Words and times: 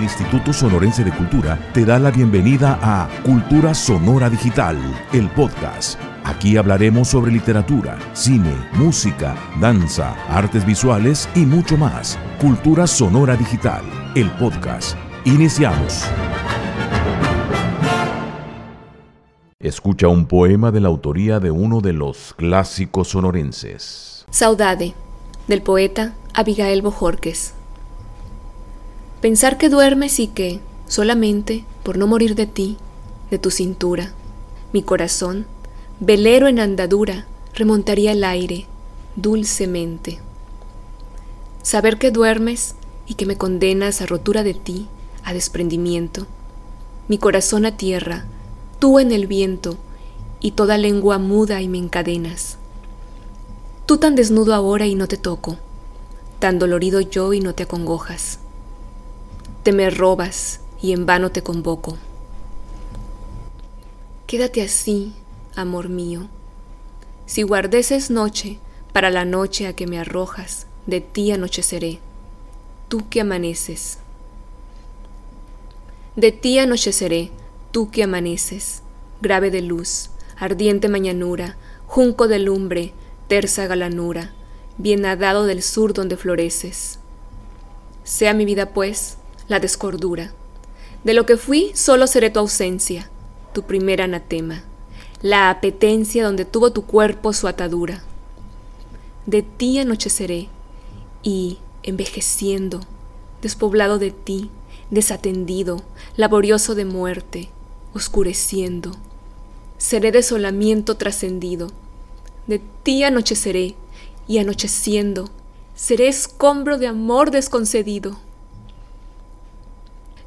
El 0.00 0.04
Instituto 0.04 0.54
Sonorense 0.54 1.04
de 1.04 1.12
Cultura 1.12 1.58
te 1.74 1.84
da 1.84 1.98
la 1.98 2.10
bienvenida 2.10 2.78
a 2.80 3.06
Cultura 3.22 3.74
Sonora 3.74 4.30
Digital, 4.30 4.78
el 5.12 5.28
podcast. 5.28 6.00
Aquí 6.24 6.56
hablaremos 6.56 7.08
sobre 7.08 7.30
literatura, 7.30 7.98
cine, 8.14 8.54
música, 8.72 9.36
danza, 9.60 10.14
artes 10.30 10.64
visuales 10.64 11.28
y 11.34 11.40
mucho 11.40 11.76
más. 11.76 12.18
Cultura 12.40 12.86
Sonora 12.86 13.36
Digital, 13.36 13.82
el 14.14 14.30
podcast. 14.38 14.96
Iniciamos. 15.26 16.06
Escucha 19.58 20.08
un 20.08 20.24
poema 20.24 20.70
de 20.70 20.80
la 20.80 20.88
autoría 20.88 21.40
de 21.40 21.50
uno 21.50 21.82
de 21.82 21.92
los 21.92 22.32
clásicos 22.38 23.08
sonorenses. 23.08 24.24
Saudade, 24.30 24.94
del 25.46 25.60
poeta 25.60 26.14
Abigail 26.32 26.80
Bojorques. 26.80 27.59
Pensar 29.20 29.58
que 29.58 29.68
duermes 29.68 30.18
y 30.18 30.28
que, 30.28 30.60
solamente 30.88 31.66
por 31.82 31.98
no 31.98 32.06
morir 32.06 32.34
de 32.34 32.46
ti, 32.46 32.78
de 33.30 33.38
tu 33.38 33.50
cintura, 33.50 34.14
mi 34.72 34.82
corazón, 34.82 35.44
velero 36.00 36.48
en 36.48 36.58
andadura, 36.58 37.26
remontaría 37.52 38.12
el 38.12 38.24
aire 38.24 38.64
dulcemente. 39.16 40.20
Saber 41.62 41.98
que 41.98 42.10
duermes 42.10 42.76
y 43.06 43.12
que 43.14 43.26
me 43.26 43.36
condenas 43.36 44.00
a 44.00 44.06
rotura 44.06 44.42
de 44.42 44.54
ti, 44.54 44.88
a 45.22 45.34
desprendimiento, 45.34 46.26
mi 47.06 47.18
corazón 47.18 47.66
a 47.66 47.76
tierra, 47.76 48.24
tú 48.78 48.98
en 48.98 49.12
el 49.12 49.26
viento, 49.26 49.76
y 50.40 50.52
toda 50.52 50.78
lengua 50.78 51.18
muda 51.18 51.60
y 51.60 51.68
me 51.68 51.76
encadenas. 51.76 52.56
Tú 53.84 53.98
tan 53.98 54.14
desnudo 54.14 54.54
ahora 54.54 54.86
y 54.86 54.94
no 54.94 55.08
te 55.08 55.18
toco, 55.18 55.58
tan 56.38 56.58
dolorido 56.58 57.02
yo 57.02 57.34
y 57.34 57.40
no 57.40 57.54
te 57.54 57.64
acongojas 57.64 58.38
me 59.72 59.90
robas 59.90 60.60
y 60.80 60.92
en 60.92 61.06
vano 61.06 61.30
te 61.30 61.42
convoco. 61.42 61.98
Quédate 64.26 64.62
así, 64.62 65.12
amor 65.54 65.88
mío. 65.88 66.28
Si 67.26 67.42
guardeces 67.42 68.10
noche, 68.10 68.58
para 68.92 69.10
la 69.10 69.24
noche 69.24 69.66
a 69.66 69.74
que 69.74 69.86
me 69.86 69.98
arrojas, 69.98 70.66
de 70.86 71.00
ti 71.00 71.30
anocheceré, 71.30 72.00
tú 72.88 73.08
que 73.08 73.20
amaneces. 73.20 73.98
De 76.16 76.32
ti 76.32 76.58
anocheceré, 76.58 77.30
tú 77.70 77.90
que 77.90 78.02
amaneces, 78.02 78.82
grave 79.20 79.50
de 79.50 79.62
luz, 79.62 80.10
ardiente 80.36 80.88
mañanura, 80.88 81.56
junco 81.86 82.26
de 82.26 82.38
lumbre, 82.38 82.92
tersa 83.28 83.66
galanura, 83.66 84.32
bien 84.76 85.02
nadado 85.02 85.46
del 85.46 85.62
sur 85.62 85.92
donde 85.92 86.16
floreces. 86.16 86.98
Sea 88.02 88.34
mi 88.34 88.44
vida, 88.44 88.72
pues, 88.72 89.18
la 89.50 89.58
descordura. 89.58 90.32
De 91.02 91.12
lo 91.12 91.26
que 91.26 91.36
fui, 91.36 91.72
solo 91.74 92.06
seré 92.06 92.30
tu 92.30 92.38
ausencia, 92.38 93.10
tu 93.52 93.64
primer 93.64 94.00
anatema, 94.00 94.62
la 95.22 95.50
apetencia 95.50 96.24
donde 96.24 96.44
tuvo 96.44 96.72
tu 96.72 96.86
cuerpo 96.86 97.32
su 97.32 97.48
atadura. 97.48 98.02
De 99.26 99.42
ti 99.42 99.80
anocheceré 99.80 100.48
y, 101.24 101.58
envejeciendo, 101.82 102.80
despoblado 103.42 103.98
de 103.98 104.12
ti, 104.12 104.50
desatendido, 104.90 105.82
laborioso 106.16 106.76
de 106.76 106.84
muerte, 106.84 107.48
oscureciendo, 107.92 108.92
seré 109.78 110.12
desolamiento 110.12 110.96
trascendido. 110.96 111.72
De 112.46 112.60
ti 112.84 113.02
anocheceré 113.02 113.74
y 114.28 114.38
anocheciendo, 114.38 115.28
seré 115.74 116.06
escombro 116.06 116.78
de 116.78 116.86
amor 116.86 117.32
desconcedido 117.32 118.16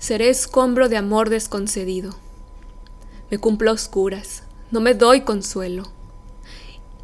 seré 0.00 0.30
escombro 0.30 0.88
de 0.88 0.96
amor 0.96 1.28
desconcedido. 1.28 2.16
Me 3.30 3.38
cumplo 3.38 3.70
a 3.70 3.74
oscuras, 3.74 4.42
no 4.70 4.80
me 4.80 4.94
doy 4.94 5.20
consuelo, 5.20 5.84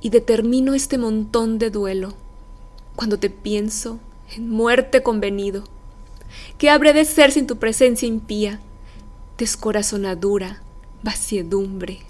y 0.00 0.10
determino 0.10 0.74
este 0.74 0.98
montón 0.98 1.58
de 1.58 1.70
duelo 1.70 2.14
cuando 2.94 3.18
te 3.18 3.30
pienso 3.30 3.98
en 4.30 4.50
muerte 4.50 5.02
convenido. 5.02 5.64
¿Qué 6.58 6.68
habré 6.68 6.92
de 6.92 7.06
ser 7.06 7.32
sin 7.32 7.46
tu 7.46 7.56
presencia 7.56 8.06
impía? 8.06 8.60
Descorazonadura, 9.38 10.62
vaciedumbre. 11.02 12.00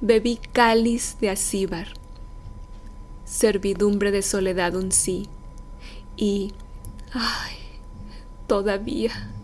Bebí 0.00 0.38
cáliz 0.52 1.16
de 1.20 1.28
acíbar, 1.28 1.88
servidumbre 3.24 4.12
de 4.12 4.22
soledad 4.22 4.76
un 4.76 4.92
sí, 4.92 5.28
y, 6.16 6.52
ay, 7.12 7.56
todavía 8.46 9.34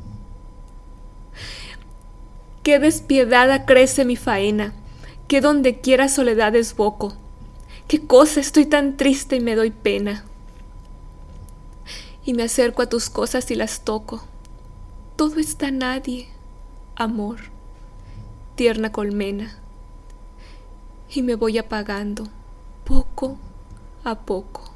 Qué 2.66 2.80
despiadada 2.80 3.64
crece 3.64 4.04
mi 4.04 4.16
faena, 4.16 4.72
que 5.28 5.40
donde 5.40 5.80
quiera 5.80 6.08
soledad 6.08 6.50
desboco. 6.50 7.14
Qué 7.86 8.04
cosa 8.04 8.40
estoy 8.40 8.66
tan 8.66 8.96
triste 8.96 9.36
y 9.36 9.40
me 9.40 9.54
doy 9.54 9.70
pena. 9.70 10.24
Y 12.24 12.34
me 12.34 12.42
acerco 12.42 12.82
a 12.82 12.88
tus 12.88 13.08
cosas 13.08 13.48
y 13.52 13.54
las 13.54 13.82
toco. 13.84 14.24
Todo 15.14 15.38
está 15.38 15.70
nadie, 15.70 16.26
amor, 16.96 17.36
tierna 18.56 18.90
colmena. 18.90 19.60
Y 21.08 21.22
me 21.22 21.36
voy 21.36 21.58
apagando 21.58 22.26
poco 22.84 23.38
a 24.02 24.18
poco. 24.18 24.75